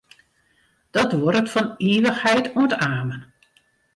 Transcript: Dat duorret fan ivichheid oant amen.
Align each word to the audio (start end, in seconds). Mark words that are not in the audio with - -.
Dat 0.95 1.09
duorret 1.11 1.51
fan 1.53 1.69
ivichheid 1.89 2.45
oant 2.59 2.77
amen. 2.93 3.21